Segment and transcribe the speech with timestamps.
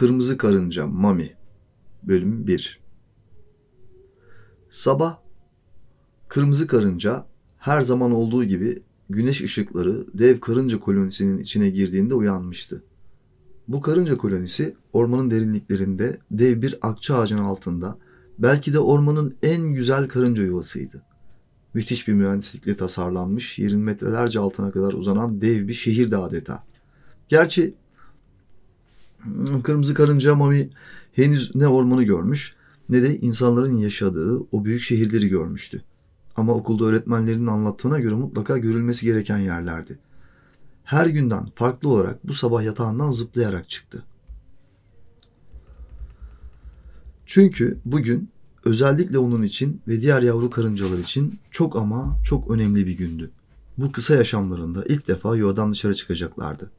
[0.00, 1.32] Kırmızı Karınca Mami
[2.02, 2.80] Bölüm 1
[4.68, 5.18] Sabah
[6.28, 7.26] Kırmızı Karınca
[7.58, 12.84] her zaman olduğu gibi güneş ışıkları dev karınca kolonisinin içine girdiğinde uyanmıştı.
[13.68, 17.98] Bu karınca kolonisi ormanın derinliklerinde dev bir akça ağacının altında
[18.38, 21.02] belki de ormanın en güzel karınca yuvasıydı.
[21.74, 26.64] Müthiş bir mühendislikle tasarlanmış, yerin metrelerce altına kadar uzanan dev bir şehirdi adeta.
[27.28, 27.74] Gerçi
[29.62, 30.70] Kırmızı karınca Mami
[31.12, 32.54] henüz ne ormanı görmüş
[32.88, 35.82] ne de insanların yaşadığı o büyük şehirleri görmüştü.
[36.36, 39.98] Ama okulda öğretmenlerinin anlattığına göre mutlaka görülmesi gereken yerlerdi.
[40.84, 44.04] Her günden farklı olarak bu sabah yatağından zıplayarak çıktı.
[47.26, 48.28] Çünkü bugün
[48.64, 53.30] özellikle onun için ve diğer yavru karıncalar için çok ama çok önemli bir gündü.
[53.78, 56.70] Bu kısa yaşamlarında ilk defa yuvadan dışarı çıkacaklardı.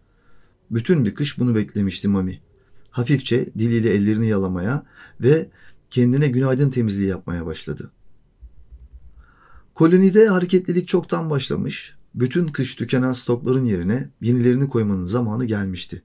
[0.71, 2.41] Bütün bir kış bunu beklemişti Mami.
[2.89, 4.85] Hafifçe diliyle ellerini yalamaya
[5.21, 5.49] ve
[5.89, 7.91] kendine günaydın temizliği yapmaya başladı.
[9.75, 11.95] Kolonide hareketlilik çoktan başlamış.
[12.15, 16.03] Bütün kış tükenen stokların yerine yenilerini koymanın zamanı gelmişti.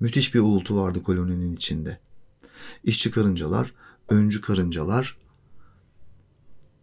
[0.00, 1.98] Müthiş bir uğultu vardı koloninin içinde.
[2.84, 3.74] İşçi karıncalar,
[4.08, 5.18] öncü karıncalar,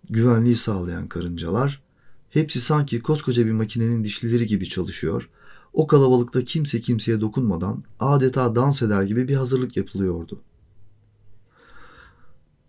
[0.10, 1.82] güvenliği sağlayan karıncalar,
[2.30, 5.30] hepsi sanki koskoca bir makinenin dişlileri gibi çalışıyor
[5.74, 10.42] o kalabalıkta kimse kimseye dokunmadan adeta dans eder gibi bir hazırlık yapılıyordu.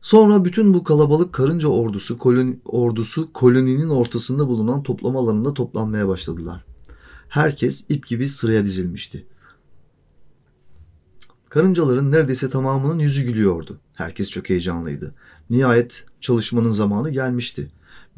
[0.03, 6.64] Sonra bütün bu kalabalık karınca ordusu, koloni, ordusu koloninin ortasında bulunan toplama alanında toplanmaya başladılar.
[7.28, 9.27] Herkes ip gibi sıraya dizilmişti.
[11.48, 13.80] Karıncaların neredeyse tamamının yüzü gülüyordu.
[13.95, 15.14] Herkes çok heyecanlıydı.
[15.50, 17.69] Nihayet çalışmanın zamanı gelmişti.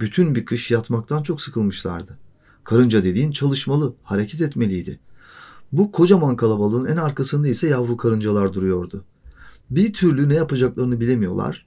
[0.01, 2.19] Bütün bir kış yatmaktan çok sıkılmışlardı.
[2.65, 4.99] Karınca dediğin çalışmalı, hareket etmeliydi.
[5.73, 9.05] Bu kocaman kalabalığın en arkasında ise yavru karıncalar duruyordu.
[9.71, 11.67] Bir türlü ne yapacaklarını bilemiyorlar.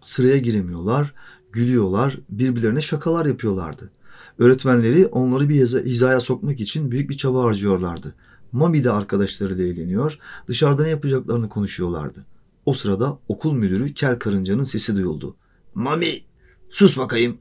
[0.00, 1.14] Sıraya giremiyorlar,
[1.52, 3.90] gülüyorlar, birbirlerine şakalar yapıyorlardı.
[4.38, 8.14] Öğretmenleri onları bir hizaya sokmak için büyük bir çaba harcıyorlardı.
[8.52, 10.18] Mami de arkadaşları da eğleniyor,
[10.48, 12.26] dışarıda ne yapacaklarını konuşuyorlardı.
[12.66, 15.36] O sırada okul müdürü Kel Karınca'nın sesi duyuldu.
[15.74, 16.20] Mami,
[16.70, 17.38] sus bakayım.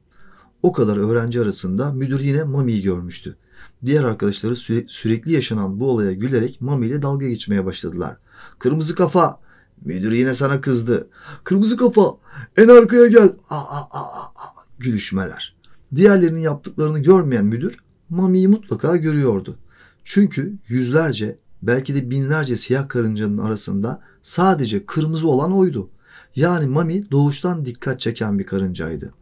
[0.66, 3.38] O kadar öğrenci arasında müdür yine Mami'yi görmüştü.
[3.86, 8.18] Diğer arkadaşları süre, sürekli yaşanan bu olaya gülerek Mami ile dalga geçmeye başladılar.
[8.60, 9.40] Kırmızı kafa!
[9.82, 11.10] Müdür yine sana kızdı.
[11.44, 12.12] Kırmızı kafa!
[12.58, 13.34] En arkaya gel!
[13.50, 14.66] Aa, aa, aa, aa.
[14.80, 15.56] Gülüşmeler.
[15.96, 19.58] Diğerlerinin yaptıklarını görmeyen müdür Mami'yi mutlaka görüyordu.
[20.04, 25.90] Çünkü yüzlerce belki de binlerce siyah karıncanın arasında sadece kırmızı olan oydu.
[26.36, 29.14] Yani Mami doğuştan dikkat çeken bir karıncaydı.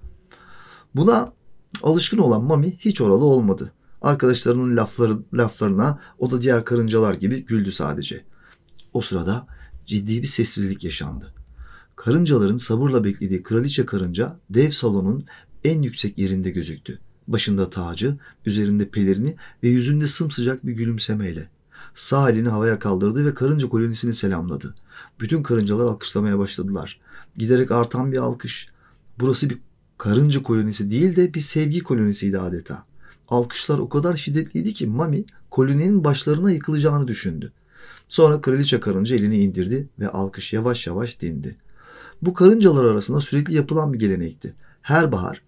[0.96, 1.34] Buna
[1.84, 3.74] alışkın olan Mami hiç oralı olmadı.
[4.02, 8.26] Arkadaşlarının lafları, laflarına o da diğer karıncalar gibi güldü sadece.
[8.94, 9.48] O sırada
[9.86, 11.34] ciddi bir sessizlik yaşandı.
[11.96, 15.26] Karıncaların sabırla beklediği kraliçe karınca dev salonun
[15.64, 17.00] en yüksek yerinde gözüktü.
[17.28, 21.50] Başında tacı, üzerinde pelerini ve yüzünde sımsıcak bir gülümsemeyle.
[21.96, 24.76] Sağ elini havaya kaldırdı ve karınca kolonisini selamladı.
[25.20, 27.00] Bütün karıncalar alkışlamaya başladılar.
[27.38, 28.70] Giderek artan bir alkış.
[29.20, 29.58] Burası bir
[30.04, 32.86] karınca kolonisi değil de bir sevgi kolonisiydi adeta.
[33.28, 37.52] Alkışlar o kadar şiddetliydi ki Mami koloninin başlarına yıkılacağını düşündü.
[38.10, 41.58] Sonra kraliçe karınca elini indirdi ve alkış yavaş yavaş dindi.
[42.22, 44.54] Bu karıncalar arasında sürekli yapılan bir gelenekti.
[44.82, 45.42] Her bahar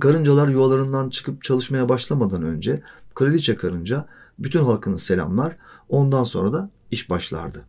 [0.00, 2.82] karıncalar yuvalarından çıkıp çalışmaya başlamadan önce
[3.14, 4.06] kraliçe karınca
[4.38, 5.56] bütün halkını selamlar
[5.88, 7.64] ondan sonra da iş başlardı.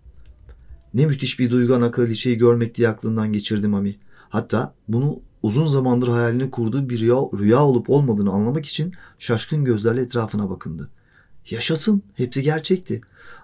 [0.94, 4.00] Ne müthiş bir duygu ana kraliçeyi görmek diye aklından geçirdi Mami.
[4.30, 10.02] Hatta bunu uzun zamandır hayalini kurduğu bir rüya, rüya olup olmadığını anlamak için şaşkın gözlerle
[10.02, 10.90] etrafına bakındı.
[11.50, 13.02] Yaşasın, hepsi gerçekti.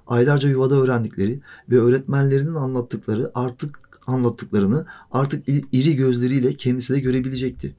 [0.07, 7.75] Aylarca yuvada öğrendikleri ve öğretmenlerinin anlattıkları artık anlattıklarını artık iri gözleriyle kendisi de görebilecekti.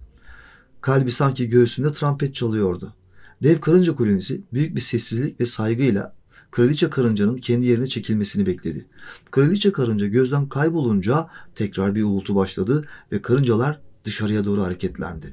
[0.80, 2.94] Kalbi sanki göğsünde trompet çalıyordu.
[3.42, 6.14] Dev karınca kolonisi büyük bir sessizlik ve saygıyla
[6.50, 8.86] Kraliçe karıncanın kendi yerine çekilmesini bekledi.
[9.30, 15.32] Kraliçe karınca gözden kaybolunca tekrar bir uğultu başladı ve karıncalar dışarıya doğru hareketlendi.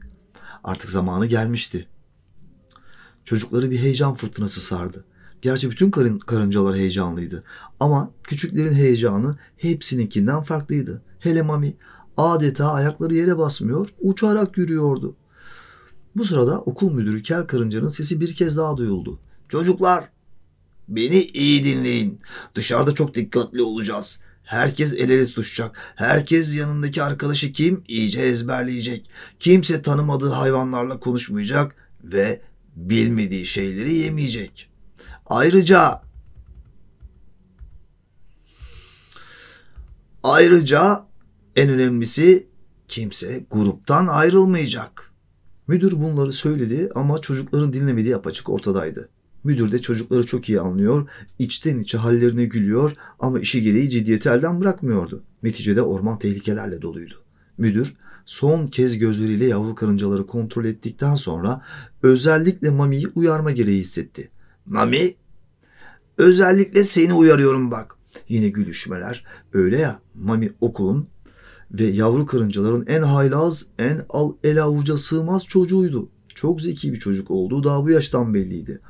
[0.63, 1.88] Artık zamanı gelmişti.
[3.25, 5.06] Çocukları bir heyecan fırtınası sardı.
[5.42, 7.44] Gerçi bütün karın, karıncalar heyecanlıydı.
[7.80, 11.01] Ama küçüklerin heyecanı hepsininkinden farklıydı.
[11.19, 11.74] Hele Mami
[12.18, 15.15] adeta ayakları yere basmıyor, uçarak yürüyordu.
[16.15, 19.19] Bu sırada okul müdürü Kel Karınca'nın sesi bir kez daha duyuldu.
[19.50, 20.10] Çocuklar
[20.89, 22.19] Beni iyi dinleyin.
[22.56, 24.22] Dışarıda çok dikkatli olacağız.
[24.50, 25.75] Herkes el ele tutuşacak.
[25.96, 29.10] Herkes yanındaki arkadaşı kim iyice ezberleyecek.
[29.40, 32.42] Kimse tanımadığı hayvanlarla konuşmayacak ve
[32.75, 34.69] bilmediği şeyleri yemeyecek.
[35.25, 36.01] Ayrıca
[40.24, 41.06] ayrıca
[41.56, 42.48] en önemlisi
[42.88, 45.13] kimse gruptan ayrılmayacak.
[45.68, 49.10] Müdür bunları söyledi ama çocukların dinlemediği apaçık ortadaydı.
[49.44, 51.09] Müdür de çocukları çok iyi anlıyor,
[51.39, 55.24] içten içe hallerine gülüyor ama işi gereği ciddiyeti elden bırakmıyordu.
[55.44, 57.15] Neticede orman tehlikelerle doluydu.
[57.57, 57.95] Müdür
[58.30, 61.62] son kez gözleriyle yavru karıncaları kontrol ettikten sonra
[62.03, 64.31] özellikle Mami'yi uyarma gereği hissetti.
[64.65, 65.15] Mami,
[66.18, 67.95] özellikle seni uyarıyorum bak.
[68.27, 69.24] Yine gülüşmeler.
[69.53, 71.07] Öyle ya, Mami okulun
[71.71, 76.09] ve yavru karıncaların en haylaz, en al el avuca sığmaz çocuğuydu.
[76.36, 78.81] Çok zeki bir çocuk olduğu daha bu yaştan belliydi.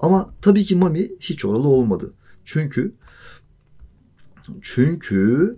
[0.00, 2.12] Ama tabii ki Mami hiç oralı olmadı.
[2.44, 2.94] Çünkü
[4.62, 5.56] çünkü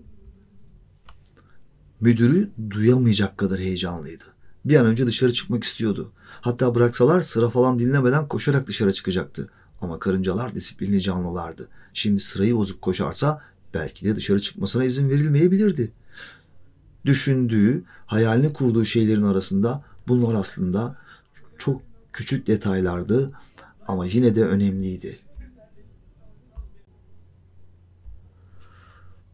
[2.01, 4.25] müdürü duyamayacak kadar heyecanlıydı.
[4.65, 6.13] Bir an önce dışarı çıkmak istiyordu.
[6.41, 9.51] Hatta bıraksalar sıra falan dinlemeden koşarak dışarı çıkacaktı.
[9.81, 11.69] Ama karıncalar disiplinli canlılardı.
[11.95, 13.43] Şimdi sırayı bozup koşarsa
[13.75, 15.93] belki de dışarı çıkmasına izin verilmeyebilirdi.
[17.05, 20.97] Düşündüğü, hayalini kurduğu şeylerin arasında bunlar aslında
[21.59, 23.33] çok küçük detaylardı
[23.87, 25.19] ama yine de önemliydi.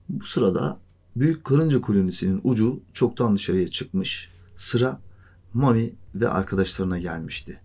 [0.09, 0.81] Bu sırada
[1.17, 4.31] büyük karınca kolonisinin ucu çoktan dışarıya çıkmış.
[4.57, 5.01] Sıra
[5.55, 7.61] Mami ve arkadaşlarına gelmişti.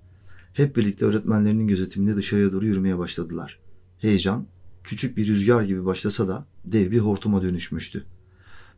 [0.54, 3.60] Hep birlikte öğretmenlerinin gözetiminde dışarıya doğru yürümeye başladılar.
[3.98, 4.46] Heyecan
[4.84, 8.06] küçük bir rüzgar gibi başlasa da dev bir hortuma dönüşmüştü.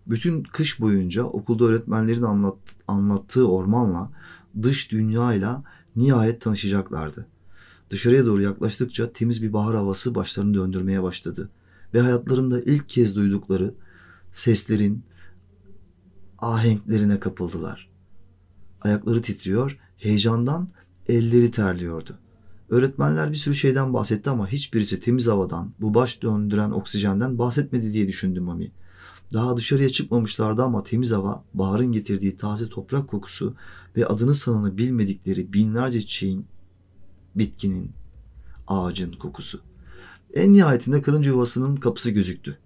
[0.07, 2.57] Bütün kış boyunca okulda öğretmenlerin anlat,
[2.87, 4.11] anlattığı ormanla,
[4.61, 5.63] dış dünyayla
[5.95, 7.27] nihayet tanışacaklardı.
[7.89, 11.49] Dışarıya doğru yaklaştıkça temiz bir bahar havası başlarını döndürmeye başladı.
[11.93, 13.73] Ve hayatlarında ilk kez duydukları
[14.31, 15.03] seslerin
[16.39, 17.89] ahenklerine kapıldılar.
[18.81, 20.69] Ayakları titriyor, heyecandan
[21.07, 22.17] elleri terliyordu.
[22.69, 28.07] Öğretmenler bir sürü şeyden bahsetti ama hiçbirisi temiz havadan, bu baş döndüren oksijenden bahsetmedi diye
[28.07, 28.71] düşündü Mami.
[29.33, 33.55] Daha dışarıya çıkmamışlardı ama temiz hava, baharın getirdiği taze toprak kokusu
[33.97, 36.45] ve adını sanını bilmedikleri binlerce çiçeğin,
[37.35, 37.91] bitkinin,
[38.67, 39.59] ağacın kokusu.
[40.33, 42.57] En nihayetinde karınca yuvasının kapısı gözüktü.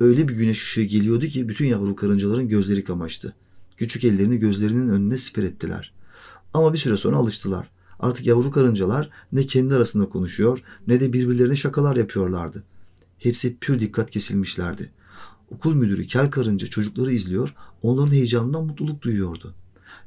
[0.00, 3.34] Öyle bir güneş ışığı geliyordu ki bütün yavru karıncaların gözleri kamaştı.
[3.76, 5.92] Küçük ellerini gözlerinin önüne siper ettiler.
[6.54, 7.70] Ama bir süre sonra alıştılar.
[8.00, 12.64] Artık yavru karıncalar ne kendi arasında konuşuyor ne de birbirlerine şakalar yapıyorlardı.
[13.18, 14.90] Hepsi pür dikkat kesilmişlerdi.
[15.50, 19.54] Okul müdürü kel karınca çocukları izliyor, onların heyecanından mutluluk duyuyordu.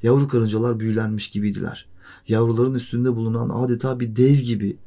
[0.04, 1.88] Yavru karıncalar büyülenmiş gibiydiler.
[2.28, 4.78] Yavruların üstünde bulunan adeta bir dev gibi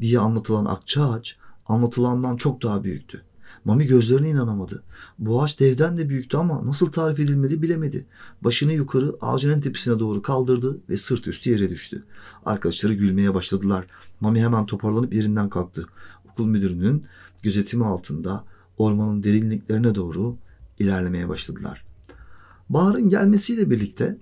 [0.00, 1.36] diye anlatılan akça ağaç
[1.66, 3.22] anlatılandan çok daha büyüktü.
[3.64, 4.82] Mami gözlerine inanamadı.
[5.18, 8.06] Bu ağaç devden de büyüktü ama nasıl tarif edilmedi bilemedi.
[8.44, 12.04] Başını yukarı ağacın en tepesine doğru kaldırdı ve sırt üstü yere düştü.
[12.44, 13.86] Arkadaşları gülmeye başladılar.
[14.20, 15.86] Mami hemen toparlanıp yerinden kalktı.
[16.32, 17.04] Okul müdürünün
[17.42, 18.44] gözetimi altında
[18.78, 20.36] ormanın derinliklerine doğru
[20.78, 21.84] ilerlemeye başladılar.
[22.68, 24.18] Baharın gelmesiyle birlikte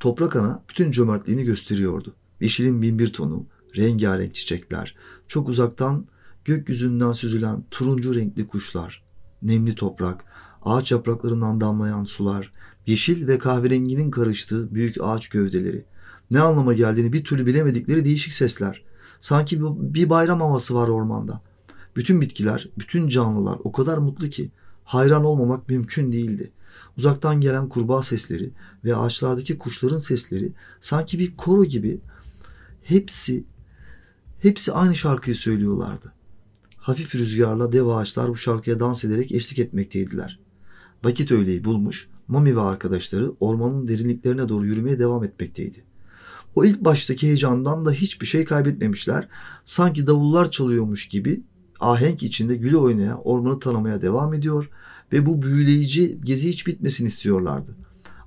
[0.00, 2.14] toprak ana bütün cömertliğini gösteriyordu.
[2.40, 3.46] Yeşilin binbir tonu,
[3.76, 4.96] rengarenk çiçekler,
[5.28, 6.06] çok uzaktan
[6.44, 9.04] gökyüzünden süzülen turuncu renkli kuşlar,
[9.42, 10.24] nemli toprak,
[10.62, 12.52] ağaç yapraklarından damlayan sular,
[12.86, 15.84] yeşil ve kahverenginin karıştığı büyük ağaç gövdeleri,
[16.30, 18.84] ne anlama geldiğini bir türlü bilemedikleri değişik sesler.
[19.20, 21.42] Sanki bir bayram havası var ormanda.
[21.96, 24.50] Bütün bitkiler, bütün canlılar o kadar mutlu ki
[24.84, 26.52] hayran olmamak mümkün değildi.
[26.98, 28.50] Uzaktan gelen kurbağa sesleri
[28.84, 32.00] ve ağaçlardaki kuşların sesleri sanki bir koro gibi
[32.82, 33.44] hepsi
[34.38, 36.12] hepsi aynı şarkıyı söylüyorlardı.
[36.76, 40.40] Hafif rüzgarla dev ağaçlar bu şarkıya dans ederek eşlik etmekteydiler.
[41.04, 45.84] Vakit öğleyi bulmuş, Mami ve arkadaşları ormanın derinliklerine doğru yürümeye devam etmekteydi.
[46.54, 49.28] O ilk baştaki heyecandan da hiçbir şey kaybetmemişler.
[49.64, 51.42] Sanki davullar çalıyormuş gibi
[51.80, 54.70] ahenk içinde güle oynaya ormanı tanımaya devam ediyor
[55.12, 57.76] ve bu büyüleyici gezi hiç bitmesin istiyorlardı.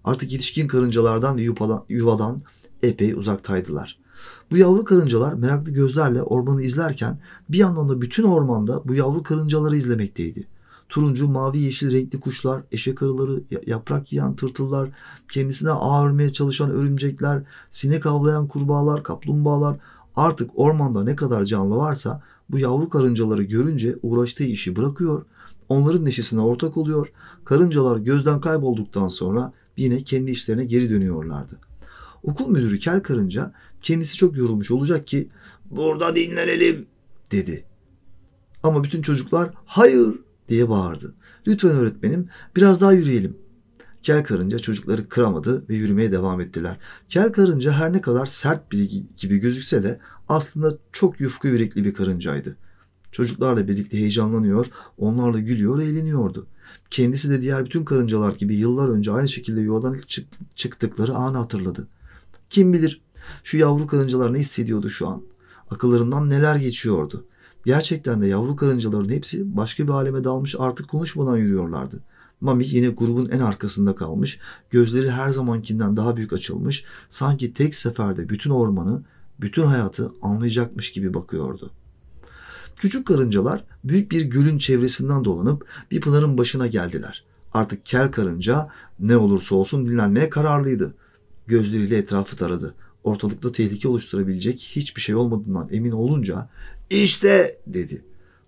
[0.04, 1.42] Artık yetişkin karıncalardan ve
[1.90, 2.42] yuvadan
[2.84, 4.02] epey uzaktaydılar.
[4.52, 7.20] Bu yavru karıncalar meraklı gözlerle ormanı izlerken
[7.50, 10.48] bir yandan da bütün ormanda bu yavru karıncaları izlemekteydi.
[10.90, 14.90] Turuncu, mavi, yeşil renkli kuşlar, eşek arıları, yaprak yiyen tırtıllar,
[15.32, 19.78] kendisine ağ örmeye çalışan örümcekler, sinek avlayan kurbağalar, kaplumbağalar
[20.16, 25.26] artık ormanda ne kadar canlı varsa bu yavru karıncaları görünce uğraştığı işi bırakıyor,
[25.70, 27.12] onların neşesine ortak oluyor.
[27.46, 31.60] Karıncalar gözden kaybolduktan sonra yine kendi işlerine geri dönüyorlardı.
[32.24, 35.30] Okul müdürü kel karınca kendisi çok yorulmuş olacak ki
[35.72, 36.86] burada dinlenelim
[37.32, 37.64] dedi.
[38.64, 40.16] Ama bütün çocuklar hayır
[40.50, 41.14] diye bağırdı.
[41.48, 43.38] Lütfen öğretmenim biraz daha yürüyelim.
[44.04, 46.78] Kel karınca çocukları kıramadı ve yürümeye devam ettiler.
[47.10, 50.00] Kel karınca her ne kadar sert biri gibi gözükse de
[50.32, 52.58] aslında çok yufka yürekli bir karıncaydı.
[53.12, 54.66] Çocuklarla birlikte heyecanlanıyor,
[54.98, 56.48] onlarla gülüyor, eğleniyordu.
[56.92, 59.98] Kendisi de diğer bütün karıncalar gibi yıllar önce aynı şekilde yuvadan
[60.56, 61.88] çıktıkları anı hatırladı.
[62.50, 63.02] Kim bilir
[63.44, 65.22] şu yavru karıncalar ne hissediyordu şu an?
[65.70, 67.26] Akıllarından neler geçiyordu?
[67.66, 72.00] Gerçekten de yavru karıncaların hepsi başka bir aleme dalmış artık konuşmadan yürüyorlardı.
[72.42, 78.30] Mami yine grubun en arkasında kalmış, gözleri her zamankinden daha büyük açılmış, sanki tek seferde
[78.30, 79.04] bütün ormanı,
[79.42, 81.72] bütün hayatı anlayacakmış gibi bakıyordu.
[82.76, 87.24] Küçük karıncalar büyük bir gölün çevresinden dolanıp bir pınarın başına geldiler.
[87.54, 88.70] Artık kel karınca
[89.00, 90.94] ne olursa olsun dinlenmeye kararlıydı.
[91.48, 92.76] Gözleriyle etrafı taradı.
[93.04, 96.50] Ortalıkta tehlike oluşturabilecek hiçbir şey olmadığından emin olunca
[96.90, 98.06] işte dedi.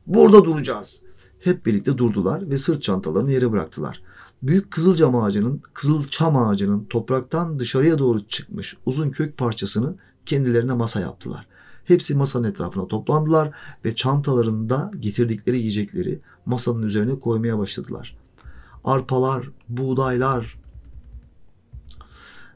[0.08, 1.02] Burada duracağız.
[1.40, 4.02] Hep birlikte durdular ve sırt çantalarını yere bıraktılar.
[4.44, 9.96] Büyük kızılcam ağacının, kızılçam ağacının topraktan dışarıya doğru çıkmış uzun kök parçasını
[10.26, 11.48] kendilerine masa yaptılar.
[11.86, 13.52] Hepsi masanın etrafına toplandılar
[13.86, 18.18] ve çantalarında getirdikleri yiyecekleri masanın üzerine koymaya başladılar.
[18.84, 20.58] Arpalar, buğdaylar,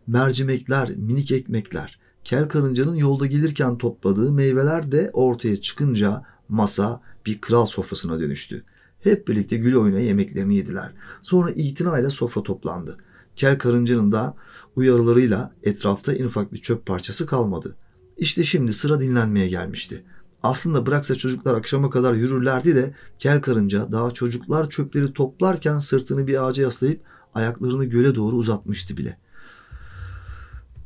[0.08, 7.66] mercimekler, minik ekmekler, kel karıncanın yolda gelirken topladığı meyveler de ortaya çıkınca masa bir kral
[7.66, 8.64] sofrasına dönüştü.
[9.00, 10.92] Hep birlikte gül oynaya yemeklerini yediler.
[11.22, 12.98] Sonra itinayla sofra toplandı.
[13.38, 14.36] Kel karıncanın da
[14.76, 17.76] uyarılarıyla etrafta en ufak bir çöp parçası kalmadı.
[18.18, 20.04] İşte şimdi sıra dinlenmeye gelmişti.
[20.44, 26.48] Aslında bıraksa çocuklar akşama kadar yürürlerdi de kel karınca daha çocuklar çöpleri toplarken sırtını bir
[26.48, 27.02] ağaca yaslayıp
[27.34, 29.18] ayaklarını göle doğru uzatmıştı bile.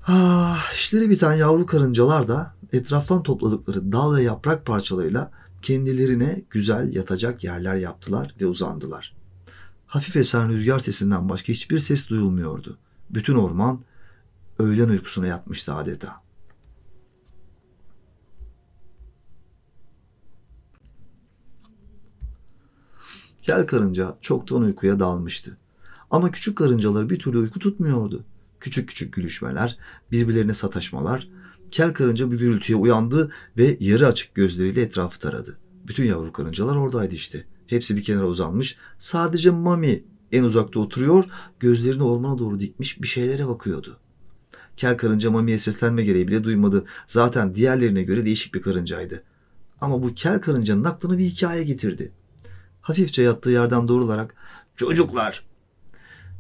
[0.07, 5.31] Ah, işleri biten yavru karıncalar da etraftan topladıkları dal ve yaprak parçalarıyla
[5.61, 9.20] kendilerine güzel yatacak yerler yaptılar ve uzandılar.
[9.91, 12.77] Hafif esen rüzgar sesinden başka hiçbir ses duyulmuyordu.
[13.09, 13.81] Bütün orman
[14.59, 16.21] öğlen uykusuna yatmıştı adeta.
[23.41, 25.57] Kel karınca çoktan uykuya dalmıştı.
[26.11, 28.23] Ama küçük karıncaları bir türlü uyku tutmuyordu.
[28.59, 29.77] Küçük küçük gülüşmeler,
[30.11, 31.27] birbirlerine sataşmalar.
[31.71, 35.57] Kel karınca bir gürültüye uyandı ve yarı açık gözleriyle etrafı taradı.
[35.87, 37.50] Bütün yavru karıncalar oradaydı işte.
[37.71, 38.77] Hepsi bir kenara uzanmış.
[38.99, 41.25] Sadece Mami en uzakta oturuyor,
[41.59, 43.99] gözlerini ormana doğru dikmiş bir şeylere bakıyordu.
[44.77, 46.85] Kel karınca Mami'ye seslenme gereği bile duymadı.
[47.07, 49.23] Zaten diğerlerine göre değişik bir karıncaydı.
[49.81, 52.11] Ama bu kel karıncanın aklına bir hikaye getirdi.
[52.81, 54.35] Hafifçe yattığı yerden doğrularak
[54.75, 55.45] ''Çocuklar,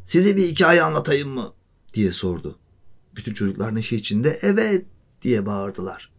[0.05, 1.53] size bir hikaye anlatayım mı?''
[1.93, 2.59] diye sordu.
[3.15, 4.85] Bütün çocuklar neşe içinde ''Evet''
[5.21, 6.11] diye bağırdılar.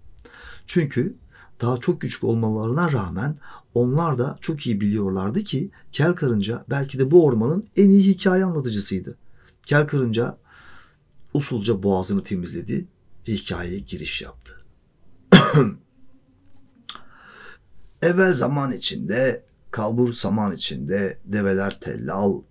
[0.67, 1.15] Çünkü
[1.61, 3.37] daha çok küçük olmalarına rağmen
[3.75, 8.45] onlar da çok iyi biliyorlardı ki kel karınca belki de bu ormanın en iyi hikaye
[8.45, 9.17] anlatıcısıydı.
[9.67, 10.39] Kel karınca
[11.35, 12.87] usulca boğazını temizledi
[13.29, 14.53] ve hikayeye giriş yaptı.
[18.03, 22.43] Evvel zaman içinde, kalbur saman içinde develer tellal,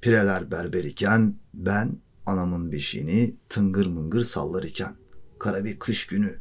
[0.00, 4.94] pireler berber iken ben anamın beşiğini tıngır mıngır sallar iken.
[5.38, 6.38] Kara bir kış günü.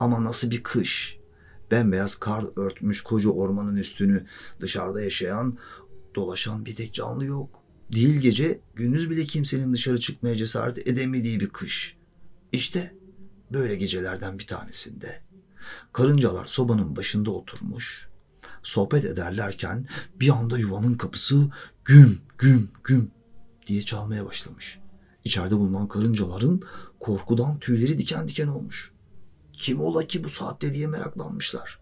[0.00, 1.17] Ama nasıl bir kış?
[1.70, 4.26] Bembeyaz kar örtmüş koca ormanın üstünü.
[4.60, 5.58] Dışarıda yaşayan,
[6.14, 7.62] dolaşan bir tek canlı yok.
[7.92, 11.96] Değil gece, gündüz bile kimsenin dışarı çıkmaya cesaret edemediği bir kış.
[12.52, 12.94] İşte
[13.52, 15.20] böyle gecelerden bir tanesinde.
[15.92, 18.08] Karıncalar sobanın başında oturmuş,
[18.62, 19.88] sohbet ederlerken
[20.20, 21.50] bir anda yuvanın kapısı
[21.84, 23.10] güm güm güm
[23.66, 24.78] diye çalmaya başlamış.
[25.24, 26.62] İçeride bulunan karıncaların
[27.00, 28.92] korkudan tüyleri diken diken olmuş.
[29.58, 31.78] Kim ola ki bu saatte diye meraklanmışlar.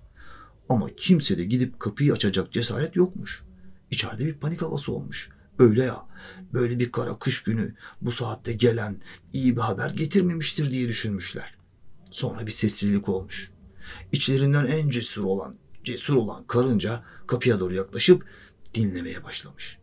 [0.69, 3.43] Ama kimse de gidip kapıyı açacak cesaret yokmuş.
[3.91, 5.31] İçeride bir panik havası olmuş.
[5.59, 6.07] Öyle ya,
[6.53, 9.01] böyle bir kara kış günü bu saatte gelen
[9.33, 11.55] iyi bir haber getirmemiştir diye düşünmüşler.
[12.11, 13.51] Sonra bir sessizlik olmuş.
[14.13, 18.27] İçlerinden en cesur olan, cesur olan karınca kapıya doğru yaklaşıp
[18.75, 19.79] dinlemeye başlamış.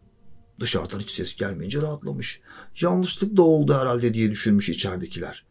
[0.59, 2.41] Dışarıdan hiç ses gelmeyince rahatlamış.
[2.81, 5.45] Yanlışlık da oldu herhalde diye düşünmüş içeridekiler.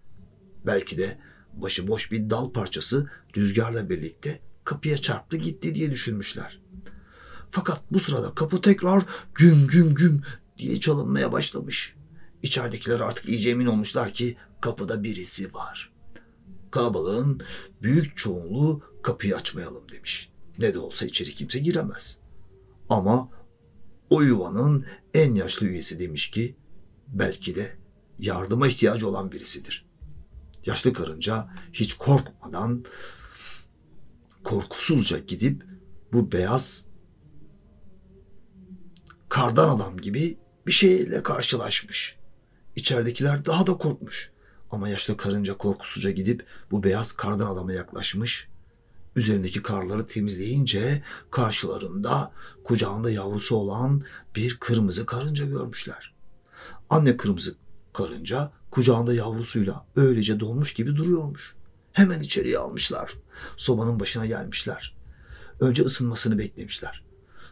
[0.66, 1.18] Belki de
[1.54, 6.60] başıboş bir dal parçası rüzgarla birlikte kapıya çarptı gitti diye düşünmüşler.
[7.50, 10.22] Fakat bu sırada kapı tekrar güm güm güm
[10.58, 11.94] diye çalınmaya başlamış.
[12.42, 15.92] İçeridekiler artık iyice emin olmuşlar ki kapıda birisi var.
[16.70, 17.42] Kalabalığın
[17.82, 20.32] büyük çoğunluğu kapıyı açmayalım demiş.
[20.58, 22.18] Ne de olsa içeri kimse giremez.
[22.88, 23.30] Ama
[24.10, 26.56] o yuvanın en yaşlı üyesi demiş ki
[27.08, 27.76] belki de
[28.18, 29.91] yardıma ihtiyacı olan birisidir.
[30.66, 32.84] Yaşlı karınca hiç korkmadan
[34.44, 35.64] korkusuzca gidip
[36.12, 36.84] bu beyaz
[39.28, 42.16] kardan adam gibi bir şeyle karşılaşmış.
[42.76, 44.32] İçeridekiler daha da korkmuş.
[44.70, 48.48] Ama yaşlı karınca korkusuzca gidip bu beyaz kardan adama yaklaşmış.
[49.16, 52.32] Üzerindeki karları temizleyince karşılarında
[52.64, 54.04] kucağında yavrusu olan
[54.36, 56.14] bir kırmızı karınca görmüşler.
[56.90, 57.54] Anne kırmızı
[57.92, 61.54] karınca kucağında yavrusuyla öylece dolmuş gibi duruyormuş.
[61.92, 63.14] Hemen içeriye almışlar.
[63.56, 64.96] Sobanın başına gelmişler.
[65.60, 67.04] Önce ısınmasını beklemişler.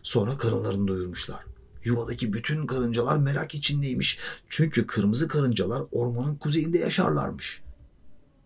[0.03, 1.45] Sonra karınlarını doyurmuşlar.
[1.85, 4.19] Yuvadaki bütün karıncalar merak içindeymiş.
[4.49, 7.63] Çünkü kırmızı karıncalar ormanın kuzeyinde yaşarlarmış.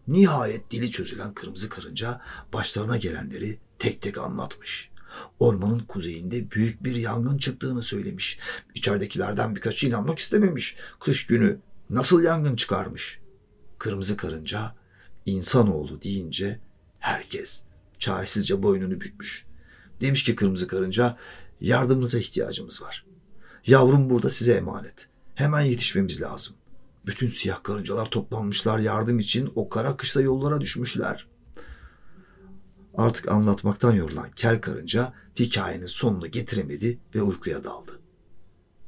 [0.09, 2.21] Nihayet dili çözülen kırmızı karınca
[2.52, 4.90] başlarına gelenleri tek tek anlatmış.
[5.38, 8.38] Ormanın kuzeyinde büyük bir yangın çıktığını söylemiş.
[8.75, 10.76] İçeridekilerden birkaçı inanmak istememiş.
[11.00, 11.61] Kış günü
[11.91, 13.21] nasıl yangın çıkarmış?
[13.79, 14.75] Kırmızı karınca
[15.26, 16.61] insanoğlu deyince
[16.99, 17.62] herkes
[17.99, 19.47] çaresizce boynunu bükmüş.
[20.00, 21.17] Demiş ki kırmızı karınca
[21.61, 23.07] yardımınıza ihtiyacımız var.
[23.67, 25.09] Yavrum burada size emanet.
[25.35, 26.57] Hemen yetişmemiz lazım.
[27.07, 31.29] Bütün siyah karıncalar toplanmışlar yardım için o kara kışla yollara düşmüşler.
[32.97, 38.00] Artık anlatmaktan yorulan kel karınca hikayenin sonunu getiremedi ve uykuya daldı.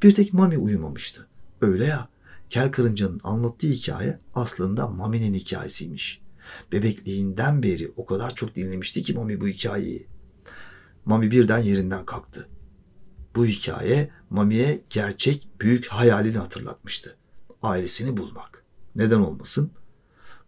[0.03, 1.27] Bir tek Mami uyumamıştı.
[1.61, 2.09] Öyle ya,
[2.51, 6.23] kel karıncanın anlattığı hikaye aslında Mami'nin hikayesiymiş.
[6.73, 10.07] Bebekliğinden beri o kadar çok dinlemişti ki Mami bu hikayeyi.
[11.05, 12.49] Mami birden yerinden kalktı.
[13.37, 17.17] Bu hikaye Mami'ye gerçek büyük hayalini hatırlatmıştı.
[17.63, 18.65] Ailesini bulmak.
[18.97, 19.71] Neden olmasın?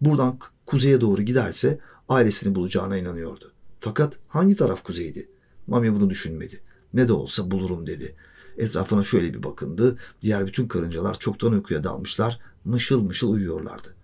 [0.01, 3.53] Buradan kuzeye doğru giderse ailesini bulacağına inanıyordu.
[3.81, 5.29] Fakat hangi taraf kuzeydi?
[5.67, 6.63] Mami bunu düşünmedi.
[6.95, 8.17] Ne de olsa bulurum dedi.
[8.59, 9.99] Etrafına şöyle bir bakındı.
[10.23, 12.41] Diğer bütün karıncalar çoktan uykuya dalmışlar.
[12.65, 13.95] Mışıl mışıl uyuyorlardı.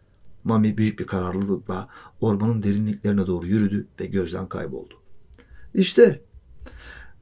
[0.45, 1.89] Mami büyük bir kararlılıkla
[2.21, 4.95] ormanın derinliklerine doğru yürüdü ve gözden kayboldu.
[5.75, 6.23] İşte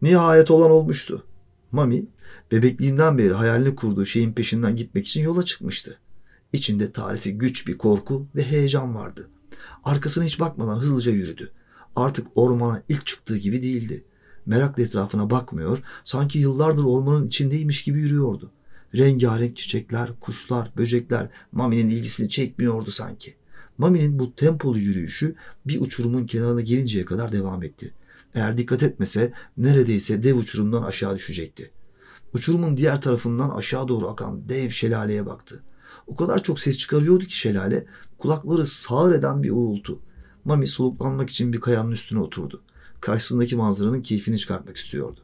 [0.02, 1.26] nihayet olan olmuştu.
[1.72, 2.06] Mami
[2.52, 5.98] bebekliğinden beri hayalini kurduğu şeyin peşinden gitmek için yola çıkmıştı.
[6.52, 9.30] İçinde tarifi güç bir korku ve heyecan vardı.
[9.84, 11.52] Arkasına hiç bakmadan hızlıca yürüdü.
[11.96, 14.04] Artık ormana ilk çıktığı gibi değildi.
[14.46, 18.50] Merakla etrafına bakmıyor, sanki yıllardır ormanın içindeymiş gibi yürüyordu.
[18.94, 23.34] Rengarenk çiçekler, kuşlar, böcekler Mami'nin ilgisini çekmiyordu sanki.
[23.78, 25.34] Mami'nin bu tempolu yürüyüşü
[25.66, 27.94] bir uçurumun kenarına gelinceye kadar devam etti.
[28.34, 31.70] Eğer dikkat etmese neredeyse dev uçurumdan aşağı düşecekti.
[32.34, 35.62] Uçurumun diğer tarafından aşağı doğru akan dev şelaleye baktı.
[36.06, 37.86] O kadar çok ses çıkarıyordu ki şelale
[38.18, 39.98] kulakları sağır eden bir uğultu.
[40.44, 42.62] Mami soluklanmak için bir kayanın üstüne oturdu.
[43.02, 45.20] Karşısındaki manzaranın keyfini çıkartmak istiyordu.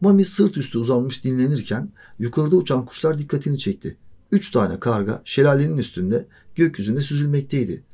[0.00, 3.96] Mami sırt üstü uzanmış dinlenirken yukarıda uçan kuşlar dikkatini çekti.
[4.32, 7.84] Üç tane karga şelalenin üstünde gökyüzünde süzülmekteydi.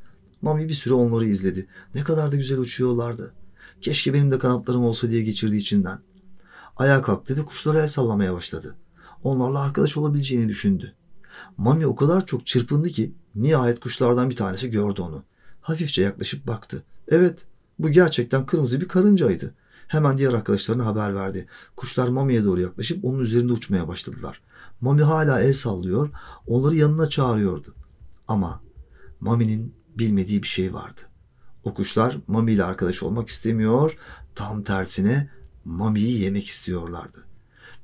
[0.42, 1.66] Mami bir süre onları izledi.
[1.94, 3.34] Ne kadar da güzel uçuyorlardı.
[3.80, 5.98] Keşke benim de kanatlarım olsa diye geçirdi içinden.
[6.76, 8.76] Ayağa kalktı ve kuşlara el sallamaya başladı.
[9.22, 10.94] Onlarla arkadaş olabileceğini düşündü.
[11.56, 15.22] Mami o kadar çok çırpındı ki nihayet kuşlardan bir tanesi gördü onu.
[15.60, 16.82] Hafifçe yaklaşıp baktı.
[17.08, 17.44] Evet
[17.78, 19.54] bu gerçekten kırmızı bir karıncaydı.
[19.88, 21.46] Hemen diğer arkadaşlarına haber verdi.
[21.76, 24.40] Kuşlar Mami'ye doğru yaklaşıp onun üzerinde uçmaya başladılar.
[24.80, 26.10] Mami hala el sallıyor,
[26.46, 27.74] onları yanına çağırıyordu.
[28.28, 28.60] Ama
[29.20, 31.00] Mami'nin bilmediği bir şey vardı.
[31.64, 33.96] O kuşlar Mami ile arkadaş olmak istemiyor,
[34.34, 35.30] tam tersine
[35.64, 37.24] Mami'yi yemek istiyorlardı.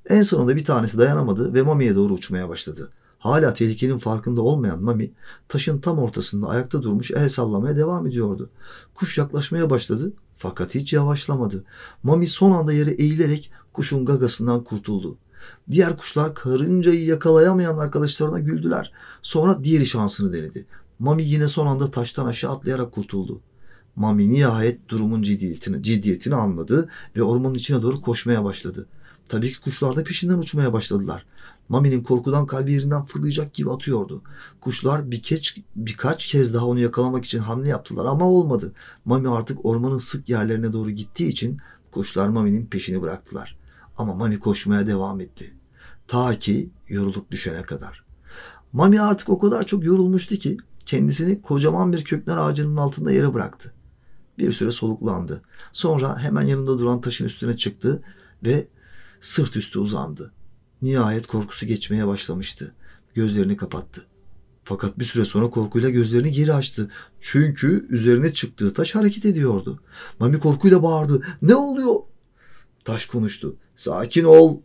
[0.08, 2.92] En sonunda bir tanesi dayanamadı ve Mami'ye doğru uçmaya başladı.
[3.20, 5.10] Hala tehlikenin farkında olmayan Mami
[5.48, 8.50] taşın tam ortasında ayakta durmuş el sallamaya devam ediyordu.
[8.94, 11.64] Kuş yaklaşmaya başladı fakat hiç yavaşlamadı.
[12.02, 15.16] Mami son anda yere eğilerek kuşun gagasından kurtuldu.
[15.70, 18.92] Diğer kuşlar karıncayı yakalayamayan arkadaşlarına güldüler.
[19.22, 20.66] Sonra diğeri şansını denedi.
[20.98, 23.40] Mami yine son anda taştan aşağı atlayarak kurtuldu.
[23.96, 28.86] Mami nihayet durumun ciddiyetini, ciddiyetini anladı ve ormanın içine doğru koşmaya başladı.
[29.28, 31.26] Tabii ki kuşlar da peşinden uçmaya başladılar.
[31.70, 34.22] Mami'nin korkudan kalbi yerinden fırlayacak gibi atıyordu.
[34.60, 38.72] Kuşlar birkaç, birkaç kez daha onu yakalamak için hamle yaptılar ama olmadı.
[39.04, 41.58] Mami artık ormanın sık yerlerine doğru gittiği için
[41.90, 43.58] kuşlar Mami'nin peşini bıraktılar.
[43.96, 45.54] Ama Mami koşmaya devam etti.
[46.08, 48.04] Ta ki yorulup düşene kadar.
[48.72, 50.56] Mami artık o kadar çok yorulmuştu ki
[50.86, 53.72] kendisini kocaman bir kökler ağacının altında yere bıraktı.
[54.38, 55.42] Bir süre soluklandı.
[55.72, 58.02] Sonra hemen yanında duran taşın üstüne çıktı
[58.44, 58.68] ve
[59.20, 60.32] sırt üstü uzandı.
[60.82, 62.74] Nihayet korkusu geçmeye başlamıştı.
[63.14, 64.06] Gözlerini kapattı.
[64.64, 66.90] Fakat bir süre sonra korkuyla gözlerini geri açtı.
[67.20, 69.82] Çünkü üzerine çıktığı taş hareket ediyordu.
[70.18, 71.22] Mami korkuyla bağırdı.
[71.42, 71.96] Ne oluyor?
[72.84, 73.56] Taş konuştu.
[73.76, 74.60] Sakin ol.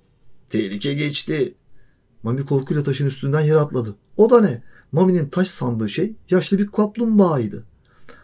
[0.49, 1.53] Tehlike geçti.
[2.23, 3.95] Mami korkuyla taşın üstünden yere atladı.
[4.17, 4.63] O da ne?
[4.91, 7.65] Mami'nin taş sandığı şey yaşlı bir kaplumbağaydı.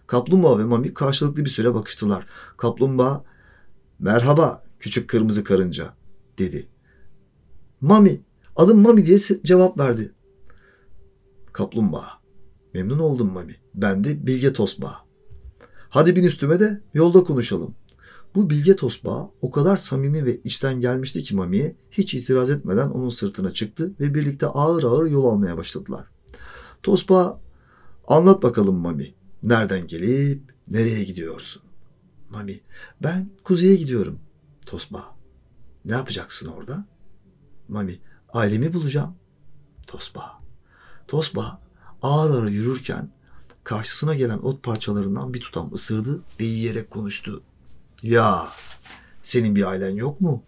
[0.08, 2.26] Kaplumbağa ve Mami karşılıklı bir süre bakıştılar.
[2.58, 3.24] Kaplumbağa,
[4.00, 5.94] merhaba küçük kırmızı karınca
[6.38, 6.68] dedi.
[7.82, 8.22] Mami,
[8.56, 10.12] adım Mami diye cevap verdi.
[11.54, 12.22] Kaplumbağa.
[12.74, 13.56] Memnun oldum Mami.
[13.76, 14.98] Ben de Bilge Tosbağa.
[15.90, 17.76] Hadi bin üstüme de yolda konuşalım.
[18.36, 23.10] Bu Bilge Tosbağa o kadar samimi ve içten gelmişti ki Mami'ye hiç itiraz etmeden onun
[23.10, 26.08] sırtına çıktı ve birlikte ağır ağır yol almaya başladılar.
[26.84, 27.42] Tosbağa
[28.08, 29.14] anlat bakalım Mami.
[29.44, 31.62] Nereden gelip nereye gidiyorsun?
[32.30, 32.62] Mami
[33.04, 34.20] ben kuzeye gidiyorum.
[34.66, 35.16] Tosbağa
[35.86, 36.86] ne yapacaksın orada?
[37.72, 38.00] Mami
[38.34, 39.16] ailemi bulacağım.
[39.88, 40.40] Tosbağa
[41.08, 41.62] Tosbağa
[42.02, 43.10] ağır ağır yürürken
[43.64, 47.44] karşısına gelen ot parçalarından bir tutam ısırdı ve yiyerek konuştu.
[48.04, 48.48] Ya
[49.24, 50.44] senin bir ailen yok mu?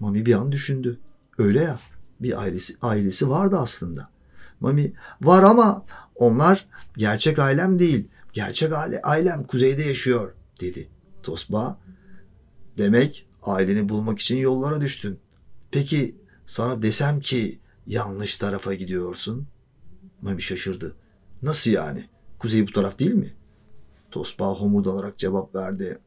[0.00, 1.00] Mami bir an düşündü.
[1.38, 1.78] Öyle ya
[2.20, 4.08] bir ailesi, ailesi vardı aslında.
[4.60, 8.08] Mami var ama onlar gerçek ailem değil.
[8.32, 10.88] Gerçek aile, ailem kuzeyde yaşıyor dedi.
[11.22, 11.80] Tosba
[12.78, 15.18] demek aileni bulmak için yollara düştün.
[15.70, 19.46] Peki sana desem ki yanlış tarafa gidiyorsun?
[20.22, 20.96] Mami şaşırdı.
[21.42, 22.08] Nasıl yani?
[22.38, 23.32] Kuzey bu taraf değil mi?
[24.10, 25.98] Tosba homurdanarak cevap verdi.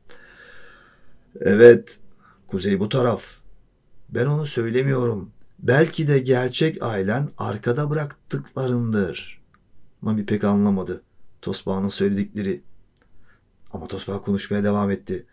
[1.40, 2.00] Evet,
[2.48, 3.24] kuzey bu taraf.
[4.10, 5.32] Ben onu söylemiyorum.
[5.60, 9.42] Belki de gerçek ailen arkada bıraktıklarındır.
[10.02, 11.02] Mami pek anlamadı.
[11.42, 12.62] Tosbağa'nın söyledikleri.
[13.72, 15.26] Ama Tosbağa konuşmaya devam etti.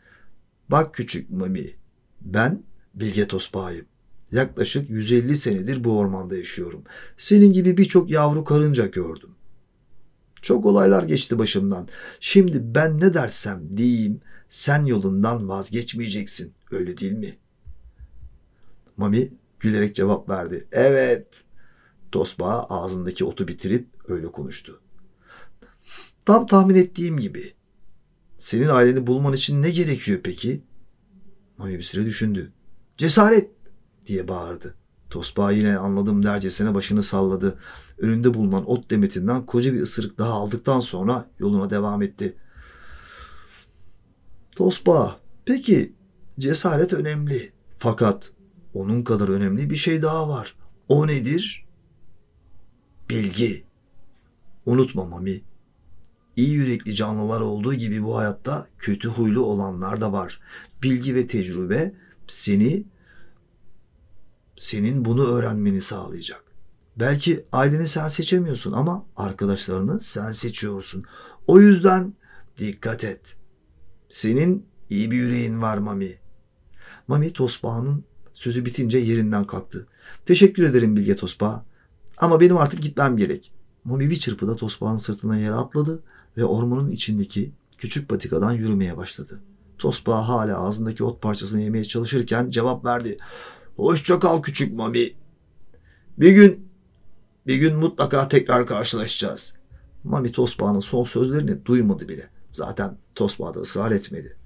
[0.68, 1.76] Bak küçük Mami,
[2.20, 2.62] ben
[2.94, 3.86] Bilge Tosbağa'yım.
[4.34, 6.84] Yaklaşık 150 senedir bu ormanda yaşıyorum.
[7.18, 9.30] Senin gibi birçok yavru karınca gördüm.
[10.42, 11.88] Çok olaylar geçti başımdan.
[12.20, 16.52] Şimdi ben ne dersem diyeyim sen yolundan vazgeçmeyeceksin.
[16.70, 17.38] Öyle değil mi?
[18.96, 20.68] Mami gülerek cevap verdi.
[20.72, 21.26] Evet.
[22.12, 24.80] Tosbağa ağzındaki otu bitirip öyle konuştu.
[26.24, 27.54] Tam tahmin ettiğim gibi.
[28.38, 30.62] Senin aileni bulman için ne gerekiyor peki?
[31.58, 32.52] Mami bir süre düşündü.
[32.96, 33.53] Cesaret
[34.06, 34.74] diye bağırdı.
[35.10, 37.58] Tosbağa yine anladım dercesine başını salladı.
[37.98, 42.36] Önünde bulunan ot demetinden koca bir ısırık daha aldıktan sonra yoluna devam etti.
[44.56, 45.92] Tosbağa, peki
[46.38, 47.52] cesaret önemli.
[47.78, 48.32] Fakat
[48.74, 50.56] onun kadar önemli bir şey daha var.
[50.88, 51.66] O nedir?
[53.10, 53.64] Bilgi.
[54.66, 55.42] Unutma Mami.
[56.36, 60.40] İyi yürekli canlılar olduğu gibi bu hayatta kötü huylu olanlar da var.
[60.82, 61.94] Bilgi ve tecrübe
[62.26, 62.84] seni
[64.64, 66.44] senin bunu öğrenmeni sağlayacak.
[66.96, 71.04] Belki aileni sen seçemiyorsun ama arkadaşlarını sen seçiyorsun.
[71.46, 72.14] O yüzden
[72.58, 73.36] dikkat et.
[74.10, 76.18] Senin iyi bir yüreğin var Mami.
[77.08, 79.86] Mami Tosbağa'nın sözü bitince yerinden kalktı.
[80.26, 81.66] Teşekkür ederim Bilge Tosbağa.
[82.16, 83.52] Ama benim artık gitmem gerek.
[83.84, 86.02] Mami bir çırpıda Tosbağa'nın sırtına yere atladı
[86.36, 89.40] ve ormanın içindeki küçük patikadan yürümeye başladı.
[89.78, 93.18] Tosbağa hala ağzındaki ot parçasını yemeye çalışırken cevap verdi.
[93.76, 95.12] Hoşça kal küçük Mami.
[96.18, 96.68] Bir gün,
[97.46, 99.54] bir gün mutlaka tekrar karşılaşacağız.
[100.04, 102.28] Mami Tosbağa'nın son sözlerini duymadı bile.
[102.52, 104.36] Zaten Tosbağa da ısrar etmedi.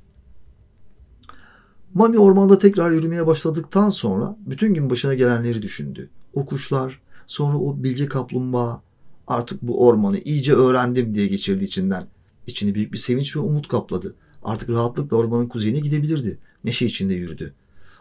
[1.95, 6.11] Mami ormanda tekrar yürümeye başladıktan sonra bütün gün başına gelenleri düşündü.
[6.35, 8.83] O kuşlar, sonra o bilge kaplumbağa,
[9.27, 12.07] artık bu ormanı iyice öğrendim diye geçirdi içinden.
[12.47, 14.15] İçini büyük bir sevinç ve umut kapladı.
[14.43, 16.39] Artık rahatlıkla ormanın kuzeyine gidebilirdi.
[16.65, 17.55] Neşe içinde yürüdü.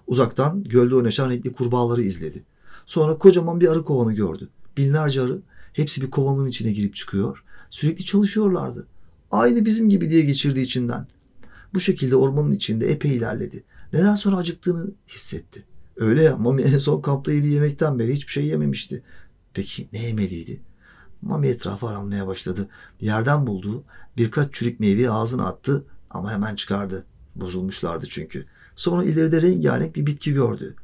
[0.07, 2.43] Uzaktan gölde oynaşan renkli kurbağaları izledi.
[2.85, 4.49] Sonra kocaman bir arı kovanı gördü.
[4.77, 5.41] Binlerce arı
[5.73, 7.43] hepsi bir kovanın içine girip çıkıyor.
[7.69, 8.87] Sürekli çalışıyorlardı.
[9.31, 11.07] Aynı bizim gibi diye geçirdi içinden.
[11.73, 13.63] Bu şekilde ormanın içinde epey ilerledi.
[13.93, 15.63] Neden sonra acıktığını hissetti.
[15.97, 19.03] Öyle ya Mami en son kampta yediği yemekten beri hiçbir şey yememişti.
[19.53, 20.61] Peki ne yemeliydi?
[21.21, 22.69] Mami etrafı aramaya başladı.
[23.01, 23.83] Yerden bulduğu
[24.17, 27.05] birkaç çürük meyveyi ağzına attı ama hemen çıkardı.
[27.35, 28.45] Bozulmuşlardı çünkü.
[28.77, 30.75] Sonra ileride rengarenk bir bitki gördü.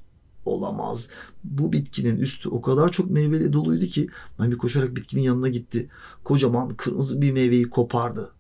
[0.46, 1.10] Olamaz.
[1.44, 5.90] Bu bitkinin üstü o kadar çok meyveli doluydu ki Mami koşarak bitkinin yanına gitti.
[6.24, 8.32] Kocaman kırmızı bir meyveyi kopardı.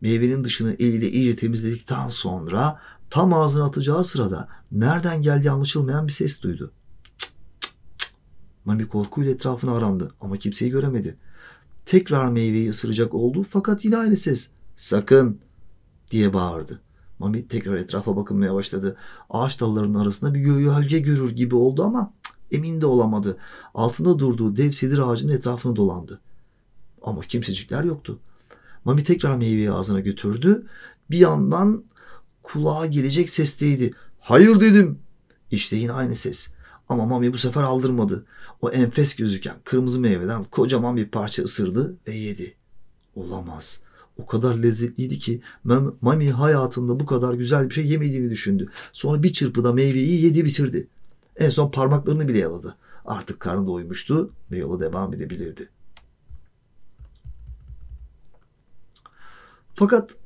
[0.00, 2.80] Meyvenin dışını eliyle iyice temizledikten sonra
[3.10, 6.72] tam ağzına atacağı sırada nereden geldiği anlaşılmayan bir ses duydu.
[8.64, 11.16] Mami korkuyla etrafını arandı ama kimseyi göremedi.
[11.86, 14.50] Tekrar meyveyi ısıracak oldu fakat yine aynı ses.
[14.76, 15.40] Sakın
[16.10, 16.83] diye bağırdı.
[17.18, 18.96] Mami tekrar etrafa bakılmaya başladı.
[19.30, 22.12] Ağaç dallarının arasında bir gölge görür gibi oldu ama
[22.52, 23.36] emin de olamadı.
[23.74, 26.20] Altında durduğu dev sedir ağacının etrafını dolandı.
[27.02, 28.18] Ama kimsecikler yoktu.
[28.84, 30.66] Mami tekrar meyveyi ağzına götürdü.
[31.10, 31.84] Bir yandan
[32.42, 33.94] kulağa gelecek sesteydi.
[34.20, 34.98] Hayır dedim.
[35.50, 36.48] İşte yine aynı ses.
[36.88, 38.26] Ama Mami bu sefer aldırmadı.
[38.62, 42.54] O enfes gözüken kırmızı meyveden kocaman bir parça ısırdı ve yedi.
[43.14, 43.82] Olamaz.
[44.18, 45.40] O kadar lezzetliydi ki
[46.00, 48.70] Mami hayatında bu kadar güzel bir şey yemediğini düşündü.
[48.92, 50.88] Sonra bir çırpıda meyveyi yedi bitirdi.
[51.36, 52.76] En son parmaklarını bile yaladı.
[53.04, 55.68] Artık karnı doymuştu ve yola devam edebilirdi.
[59.74, 60.16] Fakat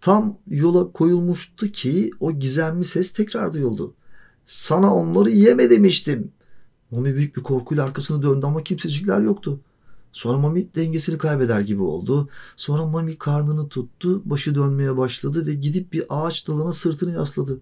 [0.00, 3.94] tam yola koyulmuştu ki o gizemli ses tekrar duyuldu.
[4.44, 6.32] Sana onları yeme demiştim.
[6.90, 9.60] Mami büyük bir korkuyla arkasını döndü ama kimsecikler yoktu.
[10.12, 12.28] Sonra Mami dengesini kaybeder gibi oldu.
[12.56, 17.60] Sonra Mami karnını tuttu, başı dönmeye başladı ve gidip bir ağaç dalına sırtını yasladı.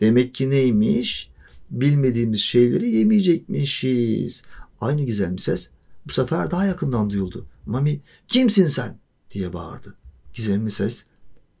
[0.00, 1.30] Demek ki neymiş?
[1.70, 4.44] Bilmediğimiz şeyleri yemeyecekmişiz.
[4.80, 5.70] Aynı gizemli ses
[6.06, 7.46] bu sefer daha yakından duyuldu.
[7.66, 8.98] Mami kimsin sen
[9.30, 9.94] diye bağırdı.
[10.34, 11.04] Gizemli ses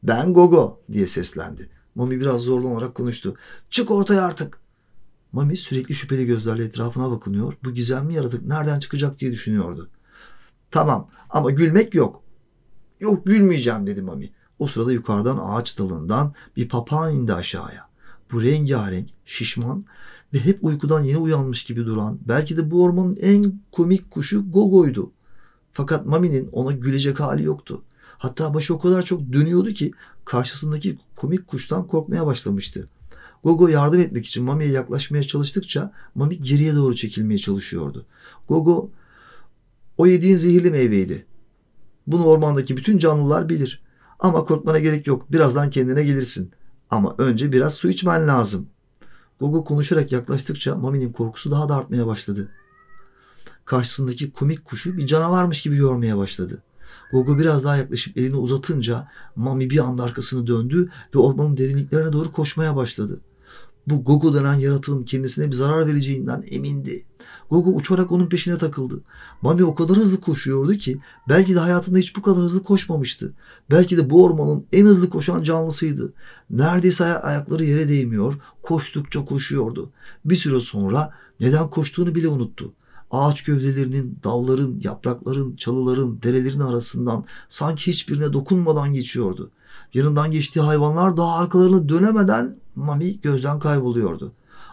[0.02, 1.68] ben Gogo diye seslendi.
[1.94, 3.36] Mami biraz zorlanarak konuştu.
[3.70, 4.59] Çık ortaya artık.
[5.32, 7.54] Mami sürekli şüpheli gözlerle etrafına bakınıyor.
[7.64, 9.90] Bu gizemli yaratık nereden çıkacak diye düşünüyordu.
[10.70, 12.22] Tamam ama gülmek yok.
[13.00, 14.32] Yok gülmeyeceğim dedi Mami.
[14.58, 17.88] O sırada yukarıdan ağaç dalından bir papağan indi aşağıya.
[18.32, 19.84] Bu rengarenk, şişman
[20.34, 25.12] ve hep uykudan yeni uyanmış gibi duran belki de bu ormanın en komik kuşu Gogo'ydu.
[25.72, 27.82] Fakat Mami'nin ona gülecek hali yoktu.
[28.18, 29.92] Hatta başı o kadar çok dönüyordu ki
[30.24, 32.88] karşısındaki komik kuştan korkmaya başlamıştı.
[33.44, 38.06] Gogo yardım etmek için Mami'ye yaklaşmaya çalıştıkça Mami geriye doğru çekilmeye çalışıyordu.
[38.48, 38.90] Gogo
[39.98, 41.26] o yediğin zehirli meyveydi.
[42.06, 43.82] Bunu ormandaki bütün canlılar bilir.
[44.18, 45.32] Ama korkmana gerek yok.
[45.32, 46.50] Birazdan kendine gelirsin.
[46.90, 48.66] Ama önce biraz su içmen lazım.
[49.40, 52.48] Gogo konuşarak yaklaştıkça Mami'nin korkusu daha da artmaya başladı.
[53.64, 56.62] Karşısındaki komik kuşu bir canavarmış gibi görmeye başladı.
[57.12, 62.32] Gogo biraz daha yaklaşıp elini uzatınca Mami bir anda arkasını döndü ve ormanın derinliklerine doğru
[62.32, 63.20] koşmaya başladı.
[63.86, 67.04] Bu Gogo denen yaratığın kendisine bir zarar vereceğinden emindi.
[67.50, 69.00] Gogo uçarak onun peşine takıldı.
[69.42, 73.32] Mami o kadar hızlı koşuyordu ki belki de hayatında hiç bu kadar hızlı koşmamıştı.
[73.70, 76.12] Belki de bu ormanın en hızlı koşan canlısıydı.
[76.50, 79.90] Neredeyse ay- ayakları yere değmiyor, koştukça koşuyordu.
[80.24, 82.72] Bir süre sonra neden koştuğunu bile unuttu.
[83.10, 89.50] Ağaç gövdelerinin, dalların, yaprakların, çalıların, derelerin arasından sanki hiçbirine dokunmadan geçiyordu.
[89.94, 94.32] Yanından geçtiği hayvanlar daha arkalarını dönemeden Mami gözden kayboluyordu.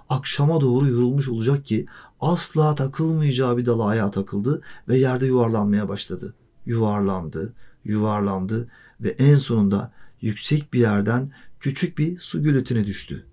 [0.09, 1.85] Akşama doğru yorulmuş olacak ki
[2.21, 6.33] asla takılmayacağı bir dala ayağa takıldı ve yerde yuvarlanmaya başladı.
[6.65, 7.53] Yuvarlandı,
[7.83, 8.67] yuvarlandı
[9.01, 13.25] ve en sonunda yüksek bir yerden küçük bir su gölütüne düştü.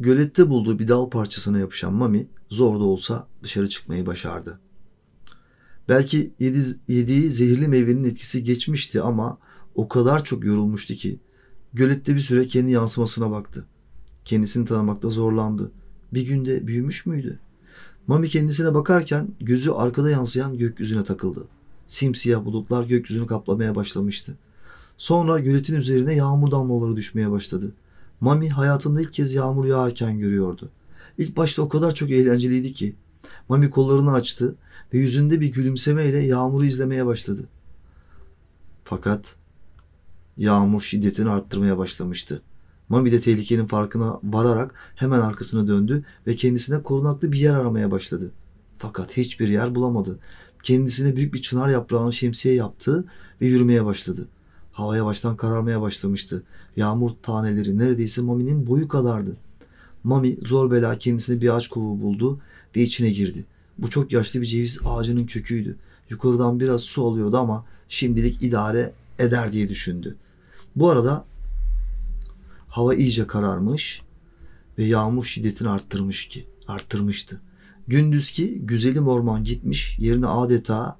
[0.00, 4.60] Gölette bulduğu bir dal parçasına yapışan Mami zor da olsa dışarı çıkmayı başardı.
[5.88, 9.38] Belki yedi, yediği zehirli meyvenin etkisi geçmişti ama
[9.74, 11.20] o kadar çok yorulmuştu ki
[11.72, 13.66] gölette bir süre kendi yansımasına baktı.
[14.24, 15.72] Kendisini tanımakta zorlandı.
[16.14, 17.38] Bir günde büyümüş müydü?
[18.06, 21.48] Mami kendisine bakarken gözü arkada yansıyan gökyüzüne takıldı.
[21.86, 24.38] Simsiyah bulutlar gökyüzünü kaplamaya başlamıştı.
[24.98, 27.72] Sonra göletin üzerine yağmur damlaları düşmeye başladı.
[28.20, 30.70] Mami hayatında ilk kez yağmur yağarken görüyordu.
[31.18, 32.96] İlk başta o kadar çok eğlenceliydi ki.
[33.48, 34.56] Mami kollarını açtı
[34.94, 37.48] ve yüzünde bir gülümsemeyle yağmuru izlemeye başladı.
[38.84, 39.36] Fakat
[40.36, 42.42] yağmur şiddetini arttırmaya başlamıştı.
[42.88, 48.30] Mami de tehlikenin farkına vararak hemen arkasına döndü ve kendisine korunaklı bir yer aramaya başladı.
[48.78, 50.18] Fakat hiçbir yer bulamadı.
[50.62, 53.04] Kendisine büyük bir çınar yaprağını şemsiye yaptı
[53.40, 54.28] ve yürümeye başladı.
[54.80, 56.42] Hava yavaştan kararmaya başlamıştı.
[56.76, 59.36] Yağmur taneleri neredeyse Mami'nin boyu kadardı.
[60.04, 62.40] Mami zor bela kendisine bir ağaç kovuğu buldu
[62.76, 63.44] ve içine girdi.
[63.78, 65.76] Bu çok yaşlı bir ceviz ağacının köküydü.
[66.10, 70.16] Yukarıdan biraz su alıyordu ama şimdilik idare eder diye düşündü.
[70.76, 71.24] Bu arada
[72.68, 74.02] hava iyice kararmış
[74.78, 77.40] ve yağmur şiddetini arttırmış ki arttırmıştı.
[77.88, 80.98] Gündüzki güzelim orman gitmiş yerine adeta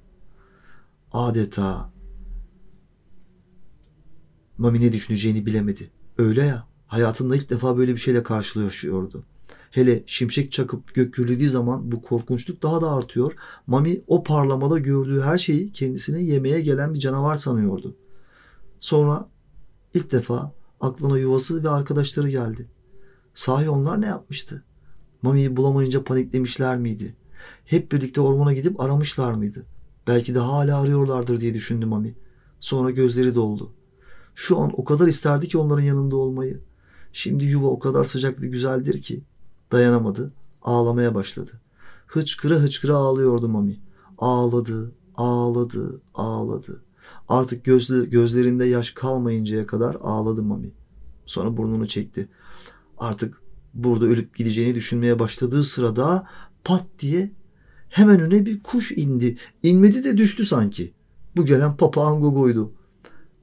[1.13, 1.91] adeta
[4.61, 5.89] Mami ne düşüneceğini bilemedi.
[6.17, 9.23] Öyle ya hayatında ilk defa böyle bir şeyle karşılaşıyordu.
[9.71, 13.33] Hele şimşek çakıp gök gürlediği zaman bu korkunçluk daha da artıyor.
[13.67, 17.95] Mami o parlamada gördüğü her şeyi kendisini yemeye gelen bir canavar sanıyordu.
[18.79, 19.29] Sonra
[19.93, 22.67] ilk defa aklına yuvası ve arkadaşları geldi.
[23.33, 24.63] Sahi onlar ne yapmıştı?
[25.21, 27.15] Mami'yi bulamayınca paniklemişler miydi?
[27.65, 29.65] Hep birlikte ormana gidip aramışlar mıydı?
[30.07, 32.15] Belki de hala arıyorlardır diye düşündü Mami.
[32.59, 33.73] Sonra gözleri doldu.
[34.35, 36.61] Şu an o kadar isterdi ki onların yanında olmayı.
[37.13, 39.23] Şimdi yuva o kadar sıcak ve güzeldir ki.
[39.71, 40.33] Dayanamadı.
[40.61, 41.51] Ağlamaya başladı.
[42.07, 43.79] Hıçkıra hıçkıra ağlıyordu Mami.
[44.17, 46.81] Ağladı, ağladı, ağladı.
[47.29, 50.71] Artık gözlü, gözlerinde yaş kalmayıncaya kadar ağladı Mami.
[51.25, 52.29] Sonra burnunu çekti.
[52.97, 53.41] Artık
[53.73, 56.27] burada ölüp gideceğini düşünmeye başladığı sırada
[56.63, 57.31] pat diye
[57.89, 59.37] hemen öne bir kuş indi.
[59.63, 60.93] İnmedi de düştü sanki.
[61.35, 62.71] Bu gelen papağan Gogo'ydu.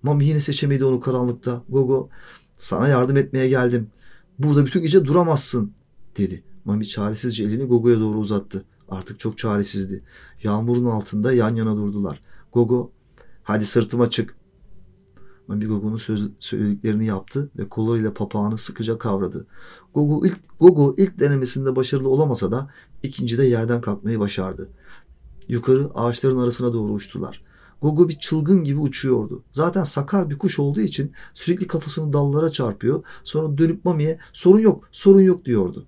[0.03, 1.65] Mami yine seçemedi onu karanlıkta.
[1.69, 2.09] Gogo
[2.53, 3.91] sana yardım etmeye geldim.
[4.39, 5.73] Burada bütün gece duramazsın
[6.19, 6.45] dedi.
[6.65, 8.65] Mami çaresizce elini Gogo'ya doğru uzattı.
[8.89, 10.03] Artık çok çaresizdi.
[10.43, 12.23] Yağmurun altında yan yana durdular.
[12.53, 12.93] Gogo
[13.43, 14.37] hadi sırtıma çık.
[15.49, 19.47] Mami Gogo'nun söz, söylediklerini yaptı ve kollarıyla papağanı sıkıca kavradı.
[19.95, 22.71] Gogo ilk, Gogo ilk denemesinde başarılı olamasa da
[23.03, 24.69] ikincide yerden kalkmayı başardı.
[25.49, 27.48] Yukarı ağaçların arasına doğru uçtular.
[27.83, 29.43] Gogo bir çılgın gibi uçuyordu.
[29.53, 33.03] Zaten sakar bir kuş olduğu için sürekli kafasını dallara çarpıyor.
[33.25, 35.87] Sonra dönüp Mami'ye sorun yok, sorun yok diyordu.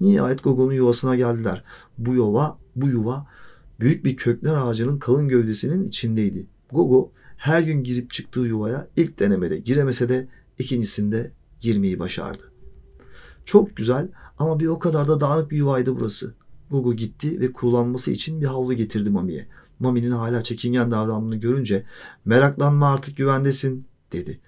[0.00, 1.64] Nihayet Gogo'nun yuvasına geldiler.
[1.98, 3.26] Bu yuva, bu yuva
[3.80, 6.46] büyük bir kökler ağacının kalın gövdesinin içindeydi.
[6.72, 12.52] Gogo her gün girip çıktığı yuvaya ilk denemede giremese de ikincisinde girmeyi başardı.
[13.44, 16.34] Çok güzel ama bir o kadar da dağınık bir yuvaydı burası.
[16.70, 19.48] Gogo gitti ve kurulanması için bir havlu getirdi Mami'ye.
[19.80, 21.84] Mami'nin hala çekingen davrandığını görünce
[22.24, 24.40] meraklanma artık güvendesin dedi.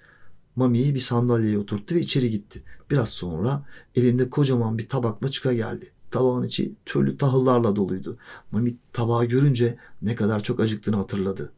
[0.55, 2.63] Mami'yi bir sandalyeye oturttu ve içeri gitti.
[2.91, 3.65] Biraz sonra
[3.95, 5.91] elinde kocaman bir tabakla çıka geldi.
[6.11, 8.17] Tabağın içi türlü tahıllarla doluydu.
[8.51, 11.51] Mami tabağı görünce ne kadar çok acıktığını hatırladı.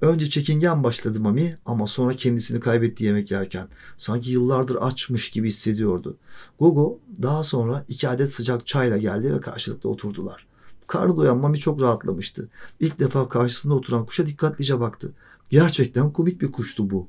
[0.00, 3.68] Önce çekingen başladı Mami ama sonra kendisini kaybetti yemek yerken.
[3.96, 6.16] Sanki yıllardır açmış gibi hissediyordu.
[6.58, 10.49] Gogo daha sonra iki adet sıcak çayla geldi ve karşılıklı oturdular.
[10.90, 12.48] Karnı doyan Mami çok rahatlamıştı.
[12.80, 15.12] İlk defa karşısında oturan kuşa dikkatlice baktı.
[15.50, 17.08] Gerçekten komik bir kuştu bu.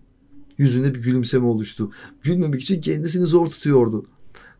[0.57, 1.91] Yüzünde bir gülümseme oluştu.
[2.23, 4.05] Gülmemek için kendisini zor tutuyordu.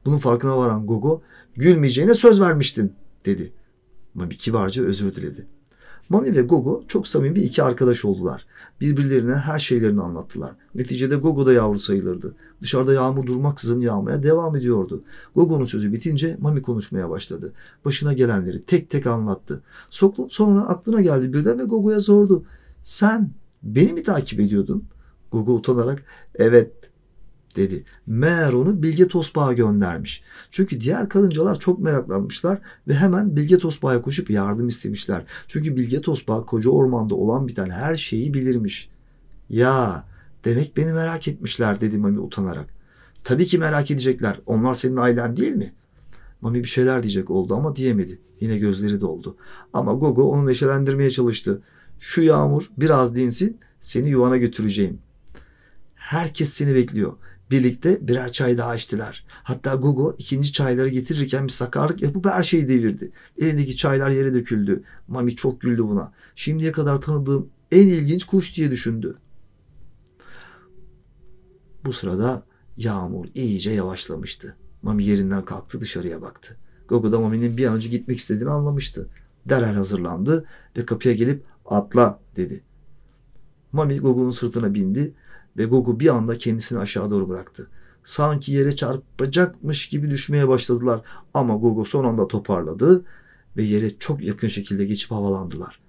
[0.06, 1.22] Bunun farkına varan Gogo,
[1.56, 2.94] gülmeyeceğine söz vermiştin
[3.26, 3.54] dedi.
[4.14, 5.48] Mami kibarca özür diledi.
[6.10, 8.46] Mami ve Gogo çok samimi iki arkadaş oldular.
[8.82, 10.56] Birbirlerine her şeylerini anlattılar.
[10.76, 12.36] Neticede Gogo da yavru sayılırdı.
[12.62, 15.04] Dışarıda yağmur durmaksızın yağmaya devam ediyordu.
[15.36, 17.54] Gogo'nun sözü bitince Mami konuşmaya başladı.
[17.86, 19.64] Başına gelenleri tek tek anlattı.
[20.30, 22.46] Sonra aklına geldi birden ve Gogo'ya sordu.
[22.84, 23.32] Sen
[23.64, 24.86] beni mi takip ediyordun?
[25.32, 26.04] Gogo utanarak
[26.36, 26.72] evet
[27.56, 27.84] dedi.
[28.08, 30.24] Meğer onu Bilge Tosbağ'a göndermiş.
[30.52, 35.26] Çünkü diğer karıncalar çok meraklanmışlar ve hemen Bilge Tosbağ'a koşup yardım istemişler.
[35.48, 38.90] Çünkü Bilge Tosbağ koca ormanda olan biten her şeyi bilirmiş.
[39.50, 40.06] Ya
[40.46, 42.82] demek beni merak etmişler dedi Mami utanarak.
[43.24, 44.40] Tabii ki merak edecekler.
[44.46, 45.74] Onlar senin ailen değil mi?
[46.42, 48.20] Mami bir şeyler diyecek oldu ama diyemedi.
[48.40, 49.38] Yine gözleri doldu.
[49.74, 51.62] Ama Gogo onu neşelendirmeye çalıştı.
[52.00, 55.00] Şu yağmur biraz dinsin seni yuvana götüreceğim.
[55.96, 57.14] Herkes seni bekliyor.
[57.52, 59.26] Birlikte birer çay daha içtiler.
[59.44, 63.12] Hatta Gogo ikinci çayları getirirken bir sakarlık yapıp her şeyi devirdi.
[63.38, 64.84] Elindeki çaylar yere döküldü.
[65.08, 66.12] Mami çok güldü buna.
[66.36, 69.18] Şimdiye kadar tanıdığım en ilginç kuş diye düşündü.
[71.86, 72.44] Bu sırada
[72.78, 74.56] yağmur iyice yavaşlamıştı.
[74.82, 76.58] Mami yerinden kalktı dışarıya baktı.
[76.88, 79.10] Gogo da Mami'nin bir an önce gitmek istediğini anlamıştı.
[79.46, 80.46] Derhal hazırlandı
[80.78, 82.64] ve kapıya gelip atla dedi.
[83.72, 85.14] Mami Gogo'nun sırtına bindi
[85.58, 87.68] ve Gogo bir anda kendisini aşağı doğru bıraktı.
[88.04, 91.02] Sanki yere çarpacakmış gibi düşmeye başladılar
[91.34, 93.06] ama Gogo son anda toparladı
[93.58, 95.80] ve yere çok yakın şekilde geçip havalandılar.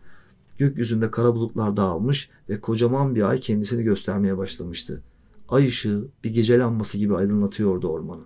[0.59, 5.03] Gökyüzünde kara bulutlar dağılmış ve kocaman bir ay kendisini göstermeye başlamıştı.
[5.53, 8.23] Ay ışığı bir gece lambası gibi aydınlatıyordu ormanı.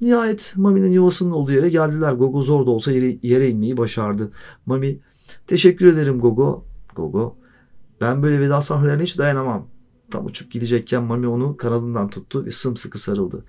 [0.00, 2.12] Nihayet Mami'nin yuvasının olduğu yere geldiler.
[2.12, 4.32] Gogo zor da olsa yere, yere inmeyi başardı.
[4.66, 5.00] Mami,
[5.46, 6.64] teşekkür ederim Gogo.
[6.96, 7.36] Gogo,
[8.00, 9.66] ben böyle veda sahnelerine hiç dayanamam.
[10.10, 13.44] Tam uçup gidecekken Mami onu kanadından tuttu ve sımsıkı sarıldı.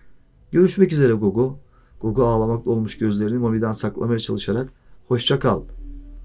[0.52, 1.60] Görüşmek üzere Gogo.
[2.02, 4.70] Gogo ağlamakla olmuş gözlerini Mami'den saklamaya çalışarak
[5.08, 5.64] hoşça kal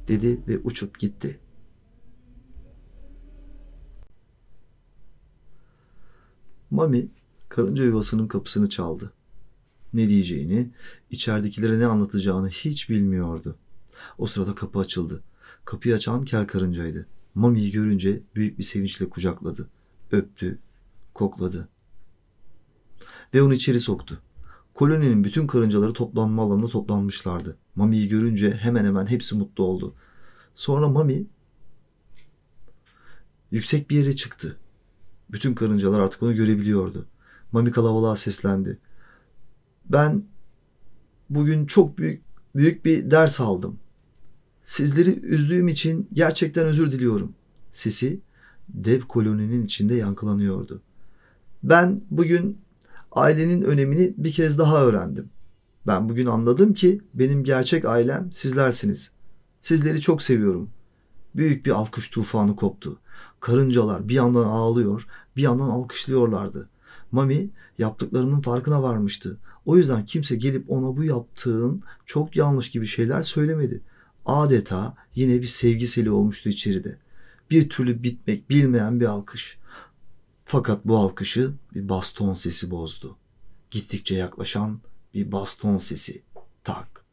[0.09, 1.41] dedi ve uçup gitti.
[6.73, 7.09] Mami
[7.49, 9.13] karınca yuvasının kapısını çaldı.
[9.95, 10.71] Ne diyeceğini,
[11.11, 13.57] içeridekilere ne anlatacağını hiç bilmiyordu.
[14.19, 15.23] O sırada kapı açıldı.
[15.65, 17.07] Kapıyı açan kel karıncaydı.
[17.35, 19.69] Mami'yi görünce büyük bir sevinçle kucakladı
[20.13, 20.59] öptü,
[21.15, 21.69] kokladı.
[23.35, 24.23] Ve onu içeri soktu.
[24.75, 27.57] Koloninin bütün karıncaları toplanma alanına toplanmışlardı.
[27.75, 29.95] Mami'yi görünce hemen hemen hepsi mutlu oldu.
[30.55, 31.27] Sonra Mami
[33.51, 34.59] yüksek bir yere çıktı.
[35.33, 37.07] Bütün karıncalar artık onu görebiliyordu.
[37.53, 38.79] Mami kalabalığa seslendi.
[39.85, 40.25] Ben
[41.31, 42.23] bugün çok büyük
[42.57, 43.79] büyük bir ders aldım.
[44.63, 47.35] Sizleri üzdüğüm için gerçekten özür diliyorum.
[47.73, 48.21] Sesi
[48.69, 50.83] dev koloninin içinde yankılanıyordu.
[51.63, 52.59] Ben bugün
[53.13, 55.31] ailenin önemini bir kez daha öğrendim.
[55.87, 59.11] Ben bugün anladım ki benim gerçek ailem sizlersiniz.
[59.61, 60.71] Sizleri çok seviyorum.
[61.37, 62.99] Büyük bir alkış tufanı koptu.
[63.43, 66.69] Karıncalar bir yandan ağlıyor, bir yandan alkışlıyorlardı.
[67.13, 69.38] Mami yaptıklarının farkına varmıştı.
[69.67, 73.83] O yüzden kimse gelip ona bu yaptığın çok yanlış gibi şeyler söylemedi.
[74.27, 76.99] Adeta yine bir sevgiseli olmuştu içeride.
[77.51, 79.59] Bir türlü bitmek bilmeyen bir alkış.
[80.45, 83.17] Fakat bu alkışı bir baston sesi bozdu.
[83.71, 84.81] Gittikçe yaklaşan
[85.15, 86.23] bir baston sesi.
[86.65, 87.05] Tak,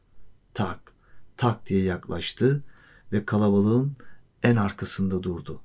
[0.53, 0.93] tak,
[1.37, 2.63] tak diye yaklaştı
[3.11, 3.95] ve kalabalığın
[4.43, 5.61] en arkasında durdu.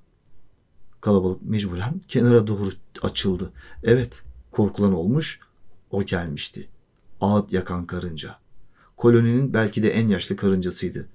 [1.04, 2.70] Kalabalık mecburen kenara doğru
[3.02, 3.52] açıldı.
[3.82, 5.40] Evet, korkulan olmuş,
[5.90, 6.68] o gelmişti.
[7.20, 8.38] Ağıt yakan karınca.
[8.96, 11.08] Koloninin belki de en yaşlı karıncasıydı.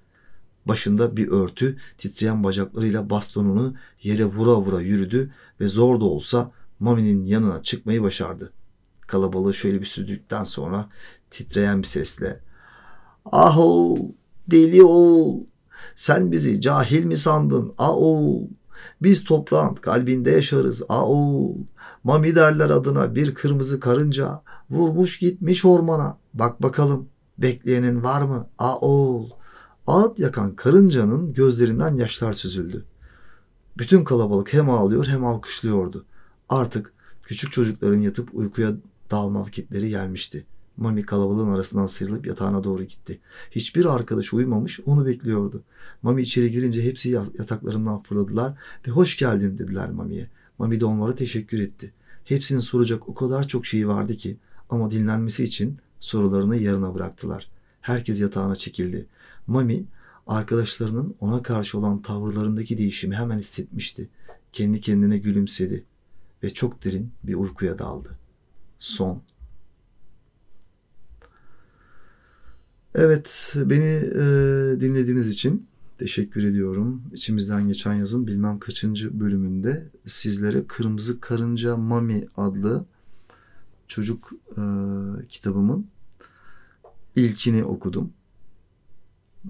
[0.65, 7.25] Başında bir örtü, titreyen bacaklarıyla bastonunu yere vura vura yürüdü ve zor da olsa Mami'nin
[7.25, 8.53] yanına çıkmayı başardı.
[9.01, 10.89] Kalabalığı şöyle bir süzdükten sonra
[11.31, 12.39] titreyen bir sesle
[13.25, 14.11] ''Ah oğul,
[14.47, 15.43] deli oğul,
[15.95, 18.47] sen bizi cahil mi sandın ah oğul?
[19.01, 21.55] Biz toprağın kalbinde yaşarız oğul.
[22.03, 26.17] Mami derler adına bir kırmızı karınca vurmuş gitmiş ormana.
[26.33, 27.07] Bak bakalım
[27.37, 28.47] bekleyenin var mı
[28.81, 29.39] oğul?''
[29.89, 32.85] Ağıt yakan karıncanın gözlerinden yaşlar süzüldü.
[33.77, 36.05] Bütün kalabalık hem ağlıyor hem alkışlıyordu.
[36.49, 38.71] Artık küçük çocukların yatıp uykuya
[39.11, 40.45] dalma vakitleri gelmişti.
[40.79, 43.19] Mami kalabalığın arasından sıyrılıp yatağına doğru gitti.
[43.51, 45.63] Hiçbir arkadaş uyumamış onu bekliyordu.
[46.01, 48.53] Mami içeri girince hepsi yataklarından fırladılar
[48.87, 50.29] ve hoş geldin dediler Mami'ye.
[50.59, 51.93] Mami de onlara teşekkür etti.
[52.23, 54.37] Hepsinin soracak o kadar çok şeyi vardı ki
[54.69, 57.49] ama dinlenmesi için sorularını yarına bıraktılar.
[57.81, 59.05] Herkes yatağına çekildi.
[59.47, 59.85] Mami
[60.27, 64.09] arkadaşlarının ona karşı olan tavırlarındaki değişimi hemen hissetmişti.
[64.53, 65.83] Kendi kendine gülümsedi
[66.43, 68.17] ve çok derin bir uykuya daldı.
[68.79, 69.21] Son.
[72.95, 74.21] Evet, beni e,
[74.81, 75.67] dinlediğiniz için
[75.97, 77.03] teşekkür ediyorum.
[77.13, 82.85] İçimizden geçen yazın bilmem kaçıncı bölümünde sizlere Kırmızı Karınca Mami adlı
[83.87, 84.61] çocuk e,
[85.29, 85.87] kitabımın
[87.15, 88.13] ilkini okudum.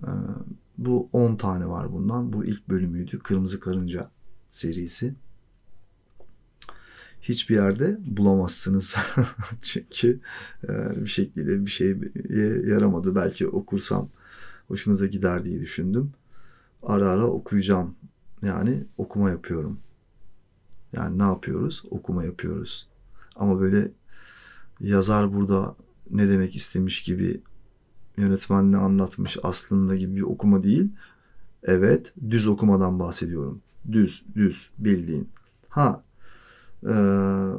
[0.04, 0.10] E,
[0.78, 2.34] bu 10 tane var bundan.
[2.34, 3.20] Bu ilk bölümüydü.
[3.20, 4.12] Kırmızı Karınca
[4.48, 5.16] serisi
[7.22, 8.96] hiçbir yerde bulamazsınız.
[9.62, 10.20] Çünkü
[10.64, 11.98] e, bir şekilde bir şeye
[12.68, 13.16] yaramadı.
[13.16, 14.10] Belki okursam
[14.68, 16.12] hoşunuza gider diye düşündüm.
[16.84, 17.96] Ara ara okuyacağım.
[18.42, 19.80] Yani okuma yapıyorum.
[20.94, 21.84] Yani ne yapıyoruz?
[21.90, 22.88] Okuma yapıyoruz.
[23.36, 23.92] Ama böyle
[24.80, 25.76] yazar burada
[26.12, 27.42] ne demek istemiş gibi
[28.18, 30.92] yönetmen ne anlatmış aslında gibi bir okuma değil.
[31.64, 33.62] Evet, düz okumadan bahsediyorum.
[33.92, 35.30] Düz, düz bildiğin.
[35.70, 36.04] Ha,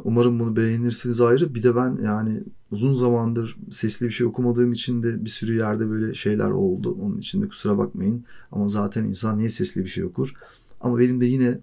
[0.04, 1.54] umarım bunu beğenirsiniz ayrı.
[1.54, 5.90] Bir de ben yani uzun zamandır sesli bir şey okumadığım için de bir sürü yerde
[5.90, 6.96] böyle şeyler oldu.
[7.00, 8.24] Onun için de kusura bakmayın.
[8.52, 10.34] Ama zaten insan niye sesli bir şey okur?
[10.80, 11.58] Ama benim de yine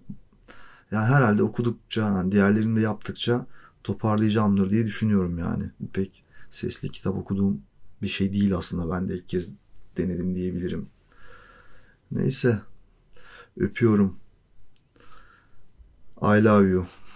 [0.90, 3.46] yani herhalde okudukça, yani diğerlerini de yaptıkça
[3.84, 5.64] toparlayacağımdır diye düşünüyorum yani.
[5.92, 7.60] Pek sesli kitap okuduğum
[8.02, 8.90] bir şey değil aslında.
[8.90, 9.48] Ben de ilk kez
[9.96, 10.86] denedim diyebilirim.
[12.12, 12.60] Neyse.
[13.56, 14.16] Öpüyorum.
[16.22, 16.84] I love you.